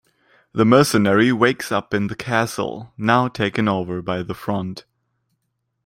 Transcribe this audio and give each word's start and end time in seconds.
The 0.51 0.65
mercenary 0.65 1.31
wakes 1.31 1.71
up 1.71 1.93
in 1.93 2.07
the 2.07 2.15
castle, 2.15 2.91
now 2.97 3.27
taken 3.27 3.67
over 3.67 4.01
by 4.01 4.23
the 4.23 4.33
Front. 4.33 4.85